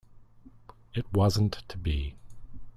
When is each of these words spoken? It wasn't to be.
It 0.95 1.05
wasn't 1.13 1.61
to 1.67 1.77
be. 1.77 2.15